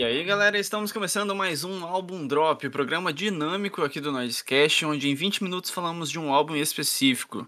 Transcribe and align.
E 0.00 0.02
aí, 0.02 0.24
galera, 0.24 0.58
estamos 0.58 0.92
começando 0.92 1.34
mais 1.34 1.62
um 1.62 1.84
Álbum 1.84 2.26
Drop, 2.26 2.66
programa 2.70 3.12
dinâmico 3.12 3.82
aqui 3.82 4.00
do 4.00 4.10
Noisecast, 4.10 4.86
onde 4.86 5.10
em 5.10 5.14
20 5.14 5.44
minutos 5.44 5.70
falamos 5.70 6.10
de 6.10 6.18
um 6.18 6.32
álbum 6.32 6.56
específico. 6.56 7.46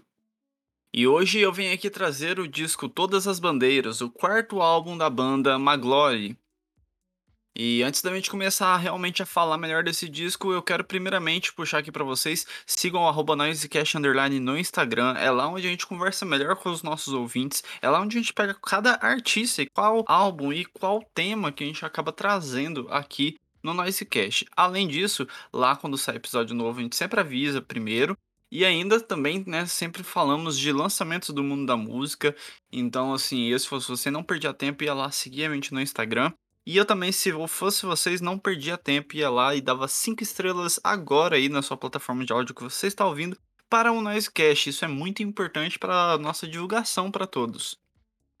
E 0.93 1.07
hoje 1.07 1.39
eu 1.39 1.51
venho 1.51 1.73
aqui 1.73 1.89
trazer 1.89 2.39
o 2.39 2.47
disco 2.47 2.87
Todas 2.87 3.27
as 3.27 3.39
Bandeiras, 3.39 4.01
o 4.01 4.09
quarto 4.11 4.61
álbum 4.61 4.95
da 4.95 5.09
banda 5.09 5.57
Maglory. 5.57 6.37
E 7.55 7.83
antes 7.83 8.01
da 8.01 8.11
gente 8.15 8.31
começar 8.31 8.75
realmente 8.77 9.21
a 9.21 9.27
falar 9.27 9.59
melhor 9.59 9.83
desse 9.83 10.09
disco, 10.09 10.51
eu 10.51 10.61
quero 10.63 10.83
primeiramente 10.83 11.53
puxar 11.53 11.77
aqui 11.77 11.91
pra 11.91 12.03
vocês, 12.03 12.47
sigam 12.65 13.03
o 13.03 13.35
Noisecast 13.35 13.95
Underline 13.95 14.39
no 14.39 14.57
Instagram, 14.57 15.13
é 15.19 15.29
lá 15.29 15.47
onde 15.47 15.67
a 15.67 15.69
gente 15.69 15.85
conversa 15.85 16.25
melhor 16.25 16.55
com 16.55 16.71
os 16.71 16.81
nossos 16.81 17.13
ouvintes, 17.13 17.63
é 17.79 17.87
lá 17.87 18.01
onde 18.01 18.17
a 18.17 18.21
gente 18.21 18.33
pega 18.33 18.55
cada 18.55 18.95
artista 18.95 19.61
e 19.61 19.69
qual 19.69 20.03
álbum 20.07 20.51
e 20.51 20.65
qual 20.65 21.03
tema 21.13 21.51
que 21.51 21.63
a 21.63 21.67
gente 21.67 21.85
acaba 21.85 22.11
trazendo 22.11 22.87
aqui 22.89 23.37
no 23.61 23.71
Noisecast. 23.71 24.47
Além 24.57 24.87
disso, 24.87 25.27
lá 25.53 25.75
quando 25.75 25.95
sai 25.95 26.15
episódio 26.15 26.55
novo, 26.55 26.79
a 26.79 26.81
gente 26.83 26.95
sempre 26.95 27.19
avisa 27.19 27.61
primeiro, 27.61 28.17
e 28.51 28.65
ainda 28.65 28.99
também, 28.99 29.43
né, 29.45 29.67
sempre 29.67 30.03
falamos 30.03 30.57
de 30.57 30.71
lançamentos 30.71 31.29
do 31.29 31.43
mundo 31.43 31.67
da 31.67 31.77
música, 31.77 32.35
então 32.71 33.13
assim, 33.13 33.55
se 33.57 33.67
você 33.69 34.09
não 34.09 34.23
perder 34.23 34.53
tempo, 34.55 34.83
ia 34.83 34.93
lá 34.93 35.11
seguir 35.11 35.45
a 35.45 35.53
gente 35.53 35.71
no 35.71 35.81
Instagram, 35.81 36.31
e 36.65 36.77
eu 36.77 36.85
também, 36.85 37.11
se 37.11 37.29
eu 37.29 37.47
fosse 37.47 37.85
vocês, 37.85 38.21
não 38.21 38.39
perdia 38.39 38.77
tempo, 38.77 39.15
ia 39.15 39.29
lá 39.29 39.53
e 39.53 39.61
dava 39.61 39.87
5 39.87 40.23
estrelas 40.23 40.79
agora 40.83 41.35
aí 41.35 41.49
na 41.49 41.61
sua 41.61 41.75
plataforma 41.75 42.23
de 42.25 42.31
áudio 42.31 42.55
que 42.55 42.63
você 42.63 42.87
está 42.87 43.05
ouvindo 43.05 43.37
para 43.69 43.91
o 43.91 44.01
Noisecast. 44.01 44.69
Isso 44.69 44.85
é 44.85 44.87
muito 44.87 45.21
importante 45.21 45.77
para 45.77 46.13
a 46.13 46.17
nossa 46.17 46.47
divulgação 46.47 47.11
para 47.11 47.27
todos. 47.27 47.77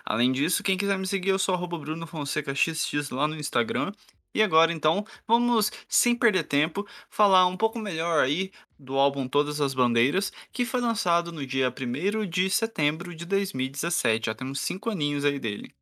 Além 0.05 0.31
disso, 0.31 0.63
quem 0.63 0.77
quiser 0.77 0.97
me 0.97 1.07
seguir, 1.07 1.29
eu 1.29 1.39
sou 1.39 1.55
arroba 1.55 1.77
Bruno 1.77 2.05
Fonseca 2.05 2.53
XX 2.53 3.09
lá 3.09 3.27
no 3.27 3.35
Instagram. 3.35 3.91
E 4.35 4.41
agora, 4.41 4.73
então, 4.73 5.05
vamos, 5.27 5.71
sem 5.87 6.15
perder 6.15 6.43
tempo, 6.43 6.87
falar 7.09 7.45
um 7.45 7.55
pouco 7.55 7.77
melhor 7.77 8.23
aí 8.23 8.51
do 8.79 8.97
álbum 8.97 9.27
Todas 9.27 9.61
as 9.61 9.73
Bandeiras, 9.73 10.31
que 10.51 10.65
foi 10.65 10.81
lançado 10.81 11.31
no 11.31 11.45
dia 11.45 11.69
1 11.71 12.25
de 12.27 12.49
setembro 12.49 13.15
de 13.15 13.25
2017. 13.25 14.25
Já 14.27 14.35
temos 14.35 14.59
5 14.61 14.89
aninhos 14.89 15.23
aí 15.23 15.39
dele. 15.39 15.73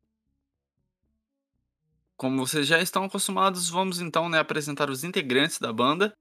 Como 2.22 2.46
vocês 2.46 2.68
já 2.68 2.80
estão 2.80 3.02
acostumados, 3.02 3.68
vamos 3.68 4.00
então 4.00 4.28
né, 4.28 4.38
apresentar 4.38 4.88
os 4.88 5.02
integrantes 5.02 5.58
da 5.58 5.72
banda. 5.72 6.16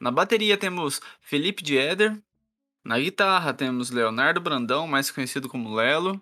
Na 0.00 0.10
bateria 0.10 0.58
temos 0.58 1.00
Felipe 1.20 1.62
Dieder, 1.62 2.20
na 2.84 2.98
guitarra 2.98 3.54
temos 3.54 3.88
Leonardo 3.90 4.40
Brandão, 4.40 4.88
mais 4.88 5.12
conhecido 5.12 5.48
como 5.48 5.72
Lelo. 5.72 6.20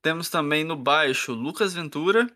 Temos 0.00 0.30
também 0.30 0.64
no 0.64 0.74
baixo 0.74 1.34
Lucas 1.34 1.74
Ventura 1.74 2.34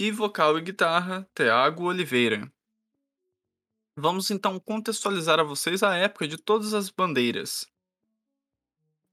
e 0.00 0.10
vocal 0.10 0.58
e 0.58 0.62
guitarra 0.62 1.28
Thiago 1.32 1.84
Oliveira. 1.84 2.52
Vamos 3.94 4.32
então 4.32 4.58
contextualizar 4.58 5.38
a 5.38 5.44
vocês 5.44 5.84
a 5.84 5.94
época 5.94 6.26
de 6.26 6.36
todas 6.36 6.74
as 6.74 6.90
bandeiras. 6.90 7.70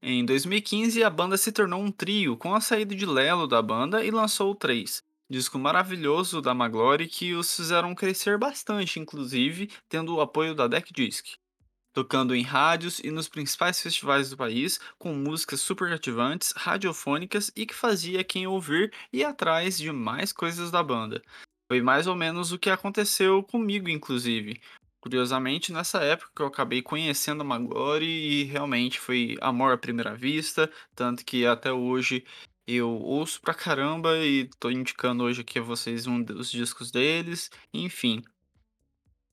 Em 0.02 0.24
2015, 0.24 1.04
a 1.04 1.10
banda 1.10 1.36
se 1.36 1.52
tornou 1.52 1.80
um 1.80 1.92
trio 1.92 2.36
com 2.36 2.56
a 2.56 2.60
saída 2.60 2.92
de 2.92 3.06
Lelo 3.06 3.46
da 3.46 3.62
banda 3.62 4.04
e 4.04 4.10
lançou 4.10 4.50
o 4.50 4.54
3, 4.56 5.08
disco 5.30 5.58
maravilhoso 5.60 6.42
da 6.42 6.52
Maglory 6.52 7.06
que 7.06 7.34
os 7.34 7.54
fizeram 7.54 7.94
crescer 7.94 8.36
bastante, 8.36 8.98
inclusive 8.98 9.70
tendo 9.88 10.16
o 10.16 10.20
apoio 10.20 10.56
da 10.56 10.66
Deck 10.66 10.92
Disc. 10.92 11.34
Tocando 11.92 12.34
em 12.34 12.42
rádios 12.42 12.98
e 12.98 13.10
nos 13.10 13.28
principais 13.28 13.80
festivais 13.80 14.30
do 14.30 14.36
país, 14.36 14.80
com 14.98 15.14
músicas 15.14 15.60
super 15.60 15.88
cativantes, 15.88 16.52
radiofônicas 16.56 17.50
e 17.54 17.64
que 17.64 17.74
fazia 17.74 18.24
quem 18.24 18.46
ouvir 18.46 18.92
ir 19.12 19.24
atrás 19.24 19.78
de 19.78 19.92
mais 19.92 20.32
coisas 20.32 20.70
da 20.70 20.82
banda. 20.82 21.22
Foi 21.70 21.80
mais 21.80 22.08
ou 22.08 22.16
menos 22.16 22.50
o 22.50 22.58
que 22.58 22.68
aconteceu 22.68 23.42
comigo, 23.44 23.88
inclusive. 23.88 24.60
Curiosamente, 25.00 25.72
nessa 25.72 26.02
época 26.02 26.30
que 26.34 26.42
eu 26.42 26.46
acabei 26.46 26.82
conhecendo 26.82 27.40
a 27.40 27.44
Maglory 27.44 28.06
e 28.06 28.44
realmente 28.44 28.98
foi 28.98 29.36
amor 29.40 29.72
à 29.72 29.78
primeira 29.78 30.14
vista, 30.14 30.70
tanto 30.94 31.24
que 31.24 31.46
até 31.46 31.72
hoje 31.72 32.24
eu 32.74 32.90
ouço 32.90 33.40
pra 33.40 33.54
caramba 33.54 34.18
e 34.18 34.48
tô 34.58 34.70
indicando 34.70 35.24
hoje 35.24 35.40
aqui 35.40 35.58
a 35.58 35.62
vocês 35.62 36.06
um 36.06 36.22
dos 36.22 36.50
discos 36.50 36.90
deles, 36.90 37.50
enfim. 37.72 38.22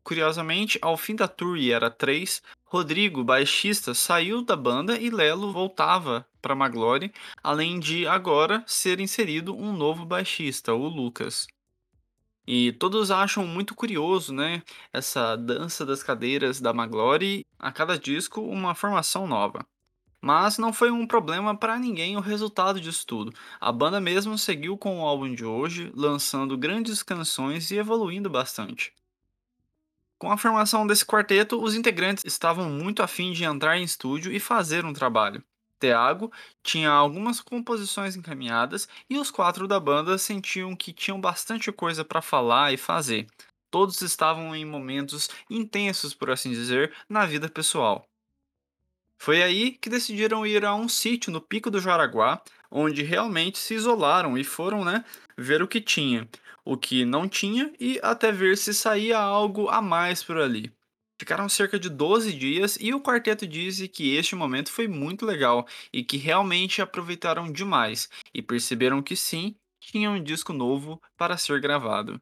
Curiosamente, 0.03 0.79
ao 0.81 0.95
fim 0.95 1.15
da 1.15 1.27
tour 1.27 1.57
e 1.57 1.71
era 1.71 1.91
3, 1.91 2.41
Rodrigo, 2.63 3.23
baixista, 3.23 3.93
saiu 3.93 4.41
da 4.41 4.55
banda 4.55 4.97
e 4.97 5.09
Lelo 5.09 5.51
voltava 5.51 6.25
para 6.41 6.55
Maglory, 6.55 7.11
além 7.43 7.79
de 7.79 8.07
agora 8.07 8.63
ser 8.65 8.99
inserido 8.99 9.53
um 9.55 9.73
novo 9.73 10.05
baixista, 10.05 10.73
o 10.73 10.87
Lucas. 10.87 11.45
E 12.47 12.71
todos 12.71 13.11
acham 13.11 13.45
muito 13.45 13.75
curioso, 13.75 14.33
né, 14.33 14.63
essa 14.93 15.35
dança 15.35 15.85
das 15.85 16.01
cadeiras 16.01 16.61
da 16.61 16.73
Maglory, 16.73 17.45
a 17.59 17.71
cada 17.71 17.99
disco 17.99 18.39
uma 18.39 18.73
formação 18.73 19.27
nova. 19.27 19.65
Mas 20.21 20.57
não 20.57 20.73
foi 20.73 20.91
um 20.91 21.07
problema 21.07 21.57
para 21.57 21.79
ninguém 21.79 22.17
o 22.17 22.21
resultado 22.21 22.79
disso 22.79 23.05
tudo. 23.05 23.31
A 23.59 23.71
banda 23.71 23.99
mesmo 23.99 24.37
seguiu 24.37 24.77
com 24.77 24.99
o 24.99 25.05
álbum 25.05 25.33
de 25.33 25.45
hoje, 25.45 25.91
lançando 25.95 26.57
grandes 26.57 27.01
canções 27.03 27.71
e 27.71 27.77
evoluindo 27.77 28.29
bastante. 28.29 28.93
Com 30.19 30.31
a 30.31 30.37
formação 30.37 30.85
desse 30.85 31.05
quarteto, 31.05 31.61
os 31.61 31.75
integrantes 31.75 32.23
estavam 32.25 32.69
muito 32.69 33.01
afim 33.03 33.31
de 33.31 33.43
entrar 33.43 33.77
em 33.77 33.83
estúdio 33.83 34.31
e 34.31 34.39
fazer 34.39 34.85
um 34.85 34.93
trabalho. 34.93 35.43
Thiago 35.79 36.31
tinha 36.63 36.89
algumas 36.89 37.39
composições 37.39 38.15
encaminhadas 38.15 38.87
e 39.09 39.17
os 39.17 39.29
quatro 39.29 39.67
da 39.67 39.79
banda 39.79 40.17
sentiam 40.17 40.75
que 40.75 40.91
tinham 40.93 41.21
bastante 41.21 41.71
coisa 41.71 42.03
para 42.03 42.21
falar 42.21 42.73
e 42.73 42.77
fazer. 42.77 43.27
Todos 43.69 44.01
estavam 44.01 44.55
em 44.55 44.65
momentos 44.65 45.29
intensos, 45.49 46.13
por 46.13 46.31
assim 46.31 46.49
dizer, 46.51 46.95
na 47.07 47.25
vida 47.25 47.47
pessoal. 47.49 48.07
Foi 49.19 49.43
aí 49.43 49.71
que 49.71 49.89
decidiram 49.89 50.45
ir 50.45 50.63
a 50.65 50.73
um 50.75 50.87
sítio 50.87 51.31
no 51.31 51.41
Pico 51.41 51.69
do 51.69 51.79
Jaraguá, 51.81 52.41
onde 52.71 53.03
realmente 53.03 53.57
se 53.57 53.73
isolaram 53.73 54.37
e 54.37 54.43
foram, 54.43 54.83
né, 54.83 55.03
ver 55.37 55.61
o 55.61 55.67
que 55.67 55.81
tinha, 55.81 56.27
o 56.63 56.77
que 56.77 57.05
não 57.05 57.27
tinha 57.27 57.73
e 57.79 57.99
até 58.03 58.31
ver 58.31 58.57
se 58.57 58.73
saía 58.73 59.17
algo 59.17 59.69
a 59.69 59.81
mais 59.81 60.23
por 60.23 60.37
ali. 60.37 60.71
Ficaram 61.19 61.49
cerca 61.49 61.79
de 61.79 61.89
12 61.89 62.31
dias 62.31 62.77
e 62.79 62.93
o 62.93 63.01
quarteto 63.01 63.47
disse 63.47 63.87
que 63.87 64.15
este 64.15 64.35
momento 64.35 64.71
foi 64.71 64.87
muito 64.87 65.25
legal 65.25 65.67
e 65.91 66.03
que 66.03 66.17
realmente 66.17 66.81
aproveitaram 66.81 67.51
demais 67.51 68.07
e 68.33 68.41
perceberam 68.41 69.01
que 69.01 69.15
sim, 69.15 69.55
tinha 69.79 70.11
um 70.11 70.21
disco 70.21 70.53
novo 70.53 71.01
para 71.17 71.37
ser 71.37 71.59
gravado. 71.59 72.21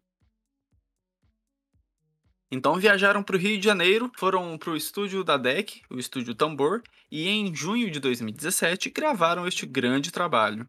Então 2.51 2.75
viajaram 2.75 3.23
para 3.23 3.35
o 3.35 3.39
Rio 3.39 3.57
de 3.57 3.65
Janeiro, 3.65 4.11
foram 4.17 4.57
para 4.57 4.69
o 4.69 4.77
estúdio 4.77 5.23
da 5.23 5.35
DEC, 5.35 5.81
o 5.89 5.97
estúdio 5.97 6.35
Tambor, 6.35 6.83
e 7.11 7.27
em 7.27 7.53
junho 7.53 7.89
de 7.89 7.99
2017 7.99 8.91
gravaram 8.91 9.47
este 9.47 9.65
grande 9.65 10.11
trabalho. 10.11 10.67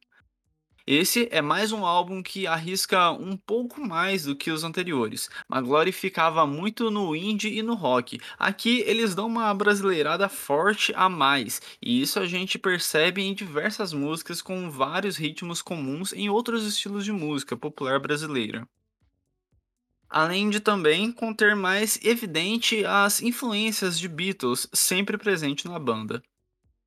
Esse 0.86 1.28
é 1.32 1.42
mais 1.42 1.72
um 1.72 1.84
álbum 1.84 2.22
que 2.22 2.46
arrisca 2.46 3.10
um 3.10 3.36
pouco 3.36 3.80
mais 3.80 4.22
do 4.24 4.36
que 4.36 4.52
os 4.52 4.62
anteriores. 4.62 5.28
Maglory 5.48 5.90
ficava 5.90 6.46
muito 6.46 6.90
no 6.92 7.14
indie 7.14 7.58
e 7.58 7.62
no 7.62 7.74
rock. 7.74 8.20
Aqui 8.38 8.84
eles 8.86 9.12
dão 9.14 9.26
uma 9.26 9.52
brasileirada 9.52 10.28
forte 10.28 10.92
a 10.94 11.08
mais, 11.08 11.60
e 11.82 12.00
isso 12.00 12.20
a 12.20 12.26
gente 12.26 12.58
percebe 12.58 13.20
em 13.20 13.34
diversas 13.34 13.92
músicas 13.92 14.40
com 14.40 14.70
vários 14.70 15.16
ritmos 15.16 15.60
comuns 15.60 16.12
em 16.12 16.30
outros 16.30 16.64
estilos 16.64 17.04
de 17.04 17.12
música 17.12 17.56
popular 17.56 17.98
brasileira 17.98 18.66
além 20.08 20.50
de 20.50 20.60
também 20.60 21.12
conter 21.12 21.54
mais 21.56 21.98
evidente 22.02 22.84
as 22.84 23.22
influências 23.22 23.98
de 23.98 24.08
Beatles 24.08 24.68
sempre 24.72 25.18
presente 25.18 25.66
na 25.68 25.78
banda. 25.78 26.22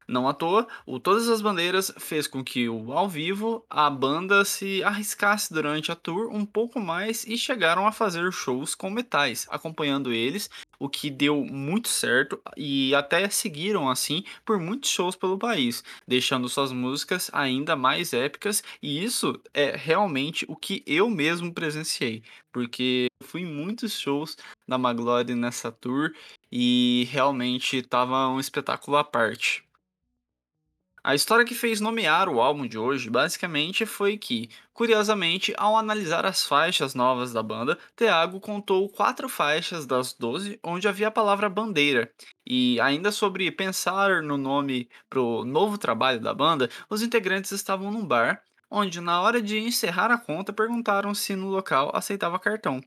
Não 0.09 0.27
à 0.27 0.33
toa, 0.33 0.67
o 0.87 0.99
Todas 0.99 1.29
as 1.29 1.39
Bandeiras 1.39 1.93
fez 1.99 2.25
com 2.25 2.43
que 2.43 2.67
o 2.67 2.91
ao 2.93 3.07
vivo 3.07 3.63
a 3.69 3.91
banda 3.91 4.43
se 4.43 4.83
arriscasse 4.83 5.53
durante 5.53 5.91
a 5.91 5.95
tour 5.95 6.33
um 6.33 6.43
pouco 6.43 6.79
mais 6.79 7.23
e 7.27 7.37
chegaram 7.37 7.85
a 7.85 7.91
fazer 7.91 8.31
shows 8.33 8.73
com 8.73 8.89
metais, 8.89 9.45
acompanhando 9.51 10.11
eles, 10.11 10.49
o 10.79 10.89
que 10.89 11.11
deu 11.11 11.45
muito 11.45 11.89
certo 11.89 12.41
e 12.57 12.95
até 12.95 13.29
seguiram 13.29 13.87
assim 13.87 14.23
por 14.43 14.59
muitos 14.59 14.89
shows 14.89 15.15
pelo 15.15 15.37
país, 15.37 15.83
deixando 16.07 16.49
suas 16.49 16.71
músicas 16.71 17.29
ainda 17.31 17.75
mais 17.75 18.11
épicas, 18.11 18.63
e 18.81 19.03
isso 19.03 19.39
é 19.53 19.75
realmente 19.77 20.43
o 20.49 20.55
que 20.55 20.81
eu 20.87 21.07
mesmo 21.07 21.53
presenciei, 21.53 22.23
porque 22.51 23.05
fui 23.21 23.41
em 23.41 23.45
muitos 23.45 23.99
shows 23.99 24.35
da 24.67 24.75
Maglory 24.75 25.35
nessa 25.35 25.71
tour 25.71 26.11
e 26.51 27.07
realmente 27.11 27.77
estava 27.77 28.27
um 28.27 28.39
espetáculo 28.39 28.97
à 28.97 29.03
parte. 29.03 29.68
A 31.03 31.15
história 31.15 31.45
que 31.45 31.55
fez 31.55 31.79
nomear 31.81 32.27
o 32.29 32.41
álbum 32.41 32.67
de 32.67 32.77
hoje 32.77 33.09
basicamente 33.09 33.85
foi 33.85 34.17
que, 34.17 34.49
curiosamente, 34.73 35.53
ao 35.57 35.77
analisar 35.77 36.25
as 36.25 36.45
faixas 36.45 36.93
novas 36.93 37.31
da 37.33 37.41
banda, 37.41 37.77
Thiago 37.95 38.39
contou 38.39 38.89
quatro 38.89 39.27
faixas 39.29 39.85
das 39.85 40.13
12 40.13 40.59
onde 40.63 40.87
havia 40.87 41.07
a 41.07 41.11
palavra 41.11 41.49
bandeira. 41.49 42.11
E 42.45 42.79
ainda 42.81 43.11
sobre 43.11 43.51
pensar 43.51 44.21
no 44.21 44.37
nome 44.37 44.89
pro 45.09 45.43
novo 45.45 45.77
trabalho 45.77 46.19
da 46.19 46.33
banda, 46.33 46.69
os 46.89 47.01
integrantes 47.01 47.51
estavam 47.51 47.91
num 47.91 48.05
bar 48.05 48.41
onde 48.69 49.01
na 49.01 49.21
hora 49.21 49.41
de 49.41 49.57
encerrar 49.57 50.11
a 50.11 50.17
conta 50.17 50.53
perguntaram 50.53 51.13
se 51.13 51.35
no 51.35 51.47
local 51.49 51.91
aceitava 51.93 52.39
cartão. 52.39 52.81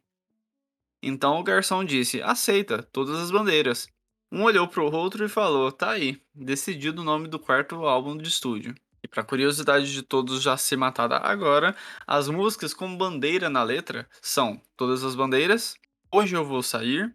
Então 1.02 1.38
o 1.38 1.42
garçom 1.44 1.84
disse: 1.84 2.22
aceita, 2.22 2.82
todas 2.82 3.16
as 3.18 3.30
bandeiras. 3.30 3.88
Um 4.34 4.44
olhou 4.44 4.66
para 4.66 4.82
o 4.82 4.90
outro 4.90 5.26
e 5.26 5.28
falou: 5.28 5.70
tá 5.70 5.90
aí, 5.90 6.18
decidido 6.34 7.02
o 7.02 7.04
nome 7.04 7.28
do 7.28 7.38
quarto 7.38 7.84
álbum 7.84 8.16
de 8.16 8.26
estúdio. 8.26 8.74
E 9.02 9.06
para 9.06 9.22
curiosidade 9.22 9.92
de 9.92 10.00
todos 10.00 10.40
já 10.40 10.56
se 10.56 10.74
matada 10.74 11.18
agora, 11.18 11.76
as 12.06 12.30
músicas 12.30 12.72
com 12.72 12.96
bandeira 12.96 13.50
na 13.50 13.62
letra 13.62 14.08
são 14.22 14.58
Todas 14.74 15.04
as 15.04 15.14
Bandeiras, 15.14 15.74
Hoje 16.10 16.34
Eu 16.34 16.46
Vou 16.46 16.62
Sair, 16.62 17.14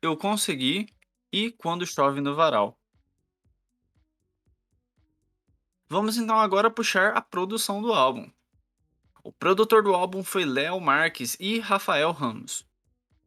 Eu 0.00 0.16
Consegui 0.16 0.88
e 1.30 1.50
Quando 1.50 1.86
Chove 1.86 2.22
no 2.22 2.34
Varal. 2.34 2.78
Vamos 5.86 6.16
então 6.16 6.38
agora 6.38 6.70
puxar 6.70 7.12
a 7.12 7.20
produção 7.20 7.82
do 7.82 7.92
álbum. 7.92 8.30
O 9.22 9.30
produtor 9.30 9.82
do 9.82 9.94
álbum 9.94 10.24
foi 10.24 10.46
Léo 10.46 10.80
Marques 10.80 11.36
e 11.38 11.58
Rafael 11.58 12.10
Ramos. 12.10 12.64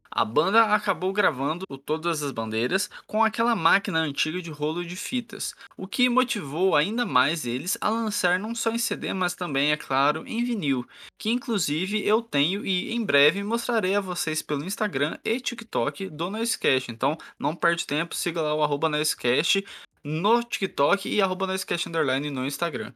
A 0.10 0.26
banda 0.26 0.74
acabou 0.74 1.12
gravando 1.14 1.66
o 1.70 1.78
Todas 1.78 2.24
as 2.24 2.32
Bandeiras 2.32 2.90
com 3.06 3.24
aquela 3.24 3.56
máquina 3.56 4.00
antiga 4.00 4.42
de 4.42 4.50
rolo 4.50 4.86
de 4.86 4.96
fitas, 4.96 5.54
o 5.76 5.88
que 5.88 6.10
motivou 6.10 6.76
ainda 6.76 7.06
mais 7.06 7.46
eles 7.46 7.78
a 7.82 7.90
lançar 7.90 8.40
não 8.40 8.56
só 8.56 8.72
em 8.72 8.78
CD, 8.78 9.14
mas 9.14 9.36
também, 9.36 9.72
é 9.72 9.78
claro, 9.78 10.26
em 10.28 10.44
vinil, 10.44 10.88
que 11.18 11.30
inclusive 11.30 12.06
eu 12.06 12.22
tenho 12.22 12.66
e 12.66 12.94
em 12.94 13.04
breve 13.04 13.44
mostrarei 13.44 13.96
a 13.96 14.02
vocês 14.02 14.42
pelo 14.42 14.66
Instagram 14.66 15.18
e 15.24 15.40
TikTok 15.40 16.10
do 16.10 16.30
Noisecast. 16.30 16.92
Então 16.92 17.18
não 17.40 17.56
perde 17.56 17.86
tempo, 17.86 18.16
siga 18.16 18.42
lá 18.42 18.54
o 18.54 18.64
arroba 18.64 18.90
Noisecast 18.90 19.64
no 20.04 20.44
TikTok 20.44 21.10
e 21.10 21.22
arroba 21.22 21.48
Noisecast 21.48 21.90
Underline 21.90 22.30
no 22.30 22.46
Instagram. 22.46 22.94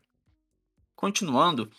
Continuando, 0.96 1.69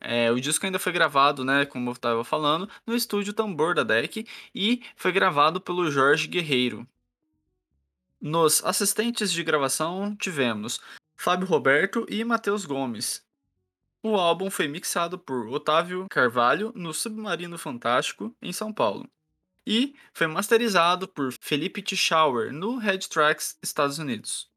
é, 0.00 0.30
o 0.30 0.40
disco 0.40 0.64
ainda 0.64 0.78
foi 0.78 0.92
gravado, 0.92 1.44
né, 1.44 1.66
como 1.66 1.90
eu 1.90 1.92
estava 1.92 2.24
falando, 2.24 2.68
no 2.86 2.96
estúdio 2.96 3.32
Tambor 3.32 3.74
da 3.74 3.82
DEC 3.82 4.26
e 4.54 4.82
foi 4.96 5.12
gravado 5.12 5.60
pelo 5.60 5.90
Jorge 5.90 6.26
Guerreiro. 6.26 6.86
Nos 8.20 8.64
assistentes 8.64 9.32
de 9.32 9.42
gravação 9.42 10.14
tivemos 10.16 10.80
Fábio 11.16 11.46
Roberto 11.46 12.06
e 12.08 12.24
Matheus 12.24 12.64
Gomes. 12.64 13.24
O 14.02 14.16
álbum 14.16 14.50
foi 14.50 14.66
mixado 14.66 15.18
por 15.18 15.46
Otávio 15.48 16.06
Carvalho 16.10 16.72
no 16.74 16.92
Submarino 16.94 17.58
Fantástico, 17.58 18.34
em 18.40 18.52
São 18.52 18.72
Paulo. 18.72 19.08
E 19.66 19.94
foi 20.12 20.26
masterizado 20.26 21.06
por 21.06 21.32
Felipe 21.38 21.82
Tischauer 21.82 22.52
no 22.52 22.76
Red 22.76 23.00
Tracks, 23.00 23.58
Estados 23.62 23.98
Unidos. 23.98 24.49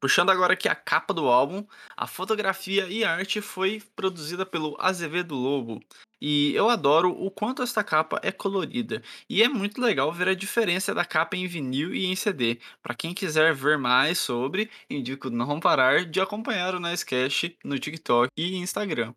Puxando 0.00 0.30
agora 0.30 0.52
aqui 0.52 0.68
a 0.68 0.74
capa 0.76 1.12
do 1.12 1.26
álbum, 1.26 1.66
a 1.96 2.06
fotografia 2.06 2.86
e 2.88 3.04
a 3.04 3.12
arte 3.12 3.40
foi 3.40 3.82
produzida 3.96 4.46
pelo 4.46 4.76
Azevedo 4.78 5.34
Lobo. 5.34 5.80
E 6.20 6.52
eu 6.54 6.68
adoro 6.68 7.10
o 7.10 7.30
quanto 7.30 7.62
esta 7.62 7.82
capa 7.84 8.20
é 8.22 8.30
colorida. 8.32 9.02
E 9.28 9.42
é 9.42 9.48
muito 9.48 9.80
legal 9.80 10.12
ver 10.12 10.28
a 10.28 10.34
diferença 10.34 10.94
da 10.94 11.04
capa 11.04 11.36
em 11.36 11.46
vinil 11.46 11.94
e 11.94 12.06
em 12.06 12.16
CD. 12.16 12.60
Para 12.82 12.94
quem 12.94 13.14
quiser 13.14 13.54
ver 13.54 13.78
mais 13.78 14.18
sobre, 14.18 14.70
indico 14.90 15.30
não 15.30 15.60
parar 15.60 16.04
de 16.04 16.20
acompanhar 16.20 16.74
o 16.74 16.80
Nicecast 16.80 17.56
no 17.64 17.78
TikTok 17.78 18.30
e 18.36 18.56
Instagram. 18.56 19.14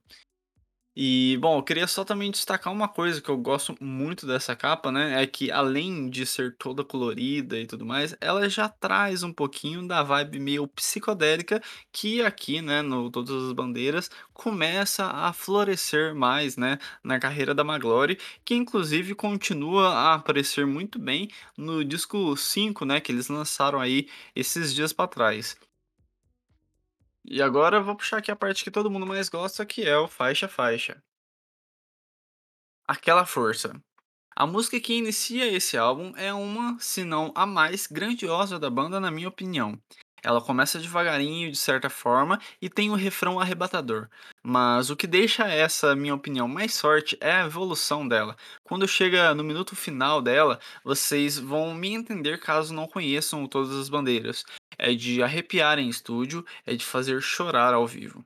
E, 0.95 1.37
bom, 1.39 1.57
eu 1.57 1.63
queria 1.63 1.87
só 1.87 2.03
também 2.03 2.29
destacar 2.31 2.71
uma 2.73 2.87
coisa 2.89 3.21
que 3.21 3.29
eu 3.29 3.37
gosto 3.37 3.73
muito 3.79 4.27
dessa 4.27 4.55
capa, 4.57 4.91
né? 4.91 5.23
É 5.23 5.25
que 5.27 5.49
além 5.49 6.09
de 6.09 6.25
ser 6.25 6.55
toda 6.57 6.83
colorida 6.83 7.57
e 7.57 7.65
tudo 7.65 7.85
mais, 7.85 8.13
ela 8.19 8.49
já 8.49 8.67
traz 8.67 9.23
um 9.23 9.31
pouquinho 9.31 9.87
da 9.87 10.03
vibe 10.03 10.39
meio 10.39 10.67
psicodélica 10.67 11.61
que 11.93 12.21
aqui, 12.21 12.61
né, 12.61 12.81
no 12.81 13.09
Todas 13.09 13.45
as 13.45 13.53
Bandeiras, 13.53 14.09
começa 14.33 15.05
a 15.07 15.31
florescer 15.31 16.13
mais, 16.13 16.57
né, 16.57 16.77
na 17.03 17.17
carreira 17.19 17.55
da 17.55 17.63
Maglory, 17.63 18.17
que 18.43 18.53
inclusive 18.53 19.15
continua 19.15 19.87
a 19.93 20.15
aparecer 20.15 20.65
muito 20.67 20.99
bem 20.99 21.29
no 21.57 21.85
disco 21.85 22.35
5, 22.35 22.83
né, 22.85 22.99
que 22.99 23.11
eles 23.13 23.29
lançaram 23.29 23.79
aí 23.79 24.09
esses 24.35 24.73
dias 24.73 24.91
para 24.91 25.07
trás. 25.07 25.55
E 27.25 27.41
agora 27.41 27.77
eu 27.77 27.83
vou 27.83 27.95
puxar 27.95 28.17
aqui 28.17 28.29
a 28.31 28.35
parte 28.35 28.63
que 28.63 28.69
todo 28.71 28.89
mundo 28.91 29.07
mais 29.07 29.27
gosta, 29.29 29.65
que 29.65 29.83
é 29.83 29.97
o 29.97 30.07
faixa 30.07 30.47
faixa. 30.47 31.01
Aquela 32.87 33.25
força. 33.25 33.73
A 34.35 34.47
música 34.47 34.79
que 34.79 34.93
inicia 34.93 35.47
esse 35.47 35.77
álbum 35.77 36.13
é 36.15 36.33
uma, 36.33 36.77
se 36.79 37.03
não 37.03 37.31
a 37.35 37.45
mais 37.45 37.87
grandiosa 37.87 38.59
da 38.59 38.69
banda, 38.69 38.99
na 38.99 39.11
minha 39.11 39.29
opinião. 39.29 39.81
Ela 40.23 40.39
começa 40.39 40.79
devagarinho, 40.79 41.51
de 41.51 41.57
certa 41.57 41.89
forma, 41.89 42.39
e 42.61 42.69
tem 42.69 42.91
um 42.91 42.95
refrão 42.95 43.39
arrebatador. 43.39 44.07
Mas 44.43 44.89
o 44.89 44.95
que 44.95 45.07
deixa 45.07 45.47
essa 45.47 45.95
minha 45.95 46.13
opinião 46.13 46.47
mais 46.47 46.79
forte 46.79 47.17
é 47.19 47.31
a 47.31 47.45
evolução 47.45 48.07
dela. 48.07 48.35
Quando 48.63 48.87
chega 48.87 49.33
no 49.33 49.43
minuto 49.43 49.75
final 49.75 50.21
dela, 50.21 50.59
vocês 50.83 51.39
vão 51.39 51.73
me 51.73 51.89
entender 51.93 52.39
caso 52.39 52.73
não 52.73 52.87
conheçam 52.87 53.47
todas 53.47 53.75
as 53.75 53.89
bandeiras. 53.89 54.45
É 54.77 54.93
de 54.93 55.23
arrepiar 55.23 55.79
em 55.79 55.89
estúdio, 55.89 56.45
é 56.65 56.75
de 56.75 56.85
fazer 56.85 57.21
chorar 57.21 57.73
ao 57.73 57.87
vivo. 57.87 58.23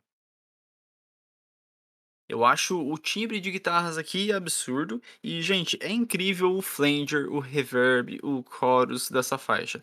Eu 2.27 2.43
acho 2.43 2.81
o 2.81 2.97
timbre 2.97 3.39
de 3.39 3.51
guitarras 3.51 3.97
aqui 3.97 4.33
absurdo 4.33 5.01
e, 5.23 5.41
gente, 5.43 5.77
é 5.79 5.91
incrível 5.91 6.55
o 6.55 6.61
flanger, 6.61 7.31
o 7.31 7.39
reverb, 7.39 8.19
o 8.23 8.43
chorus 8.49 9.09
dessa 9.11 9.37
faixa. 9.37 9.79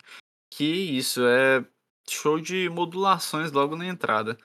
Que 0.51 0.65
isso 0.65 1.25
é 1.25 1.65
show 2.09 2.39
de 2.39 2.69
modulações 2.69 3.51
logo 3.51 3.75
na 3.75 3.85
entrada. 3.85 4.37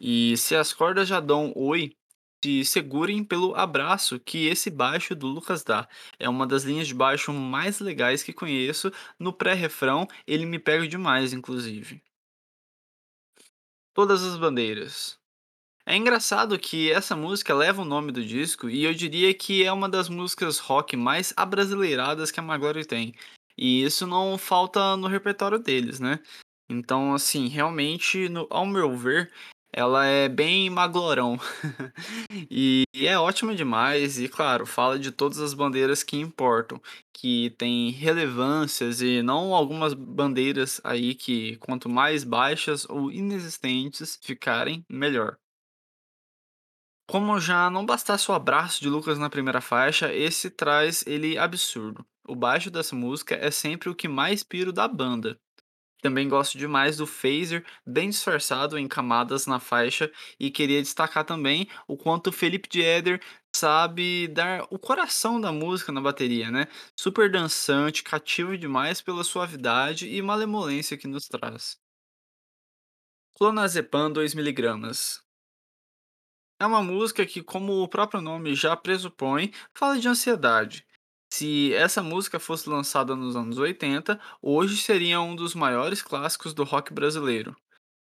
E 0.00 0.36
se 0.36 0.54
as 0.54 0.72
cordas 0.72 1.08
já 1.08 1.20
dão 1.20 1.52
oi, 1.56 1.96
se 2.44 2.64
segurem 2.64 3.24
pelo 3.24 3.54
abraço 3.56 4.20
que 4.20 4.46
esse 4.46 4.70
baixo 4.70 5.14
do 5.14 5.26
Lucas 5.26 5.64
dá. 5.64 5.88
É 6.18 6.28
uma 6.28 6.46
das 6.46 6.62
linhas 6.62 6.86
de 6.86 6.94
baixo 6.94 7.32
mais 7.32 7.80
legais 7.80 8.22
que 8.22 8.32
conheço. 8.32 8.92
No 9.18 9.32
pré-refrão, 9.32 10.06
ele 10.26 10.46
me 10.46 10.58
pega 10.58 10.86
demais, 10.86 11.32
inclusive. 11.32 12.02
Todas 13.92 14.22
as 14.22 14.36
bandeiras. 14.36 15.18
É 15.84 15.96
engraçado 15.96 16.58
que 16.58 16.92
essa 16.92 17.16
música 17.16 17.54
leva 17.54 17.82
o 17.82 17.84
nome 17.84 18.12
do 18.12 18.22
disco 18.22 18.68
e 18.68 18.84
eu 18.84 18.92
diria 18.92 19.32
que 19.32 19.64
é 19.64 19.72
uma 19.72 19.88
das 19.88 20.08
músicas 20.08 20.58
rock 20.58 20.96
mais 20.96 21.32
abrasileiradas 21.36 22.30
que 22.30 22.38
a 22.38 22.42
Maglory 22.42 22.84
tem. 22.84 23.14
E 23.56 23.82
isso 23.82 24.06
não 24.06 24.38
falta 24.38 24.96
no 24.96 25.08
repertório 25.08 25.58
deles, 25.58 25.98
né? 25.98 26.20
Então, 26.68 27.14
assim, 27.14 27.48
realmente, 27.48 28.28
no 28.28 28.46
ao 28.50 28.66
meu 28.66 28.96
ver, 28.96 29.32
ela 29.72 30.04
é 30.06 30.28
bem 30.28 30.70
maglorão. 30.70 31.38
E 32.50 32.84
é 32.94 33.18
ótima 33.18 33.54
demais 33.54 34.18
e, 34.18 34.28
claro, 34.28 34.66
fala 34.66 34.98
de 34.98 35.10
todas 35.12 35.38
as 35.40 35.54
bandeiras 35.54 36.02
que 36.02 36.16
importam, 36.16 36.80
que 37.12 37.50
têm 37.58 37.90
relevâncias 37.90 39.00
e 39.00 39.22
não 39.22 39.54
algumas 39.54 39.94
bandeiras 39.94 40.80
aí 40.84 41.14
que 41.14 41.56
quanto 41.58 41.88
mais 41.88 42.24
baixas 42.24 42.86
ou 42.88 43.10
inexistentes 43.10 44.18
ficarem, 44.22 44.84
melhor. 44.88 45.38
Como 47.08 47.40
já 47.40 47.68
não 47.70 47.84
bastasse 47.84 48.30
o 48.30 48.34
abraço 48.34 48.80
de 48.80 48.88
Lucas 48.88 49.18
na 49.18 49.30
primeira 49.30 49.60
faixa, 49.60 50.12
esse 50.14 50.50
traz 50.50 51.04
ele 51.06 51.36
absurdo. 51.38 52.04
O 52.26 52.36
baixo 52.36 52.70
dessa 52.70 52.94
música 52.94 53.34
é 53.34 53.50
sempre 53.50 53.88
o 53.88 53.94
que 53.94 54.06
mais 54.06 54.42
piro 54.42 54.72
da 54.72 54.86
banda. 54.86 55.40
Também 56.00 56.28
gosto 56.28 56.56
demais 56.56 56.96
do 56.96 57.06
phaser 57.06 57.64
bem 57.86 58.08
disfarçado 58.10 58.78
em 58.78 58.86
camadas 58.86 59.46
na 59.46 59.58
faixa 59.58 60.10
e 60.38 60.50
queria 60.50 60.80
destacar 60.80 61.24
também 61.24 61.68
o 61.88 61.96
quanto 61.96 62.30
Felipe 62.32 62.68
Dieder 62.68 63.20
sabe 63.54 64.28
dar 64.28 64.66
o 64.70 64.78
coração 64.78 65.40
da 65.40 65.50
música 65.52 65.90
na 65.90 66.00
bateria, 66.00 66.50
né? 66.50 66.68
Super 66.96 67.30
dançante, 67.30 68.04
cativo 68.04 68.56
demais 68.56 69.00
pela 69.00 69.24
suavidade 69.24 70.08
e 70.08 70.22
malemolência 70.22 70.96
que 70.96 71.08
nos 71.08 71.26
traz. 71.26 71.78
Clonazepam 73.32 74.12
2 74.12 74.34
miligramas. 74.34 75.22
É 76.60 76.66
uma 76.66 76.82
música 76.82 77.26
que, 77.26 77.42
como 77.42 77.82
o 77.82 77.88
próprio 77.88 78.20
nome 78.20 78.54
já 78.54 78.76
pressupõe, 78.76 79.52
fala 79.74 79.98
de 79.98 80.08
ansiedade. 80.08 80.86
Se 81.38 81.72
essa 81.72 82.02
música 82.02 82.40
fosse 82.40 82.68
lançada 82.68 83.14
nos 83.14 83.36
anos 83.36 83.58
80, 83.58 84.20
hoje 84.42 84.76
seria 84.76 85.20
um 85.20 85.36
dos 85.36 85.54
maiores 85.54 86.02
clássicos 86.02 86.52
do 86.52 86.64
rock 86.64 86.92
brasileiro. 86.92 87.56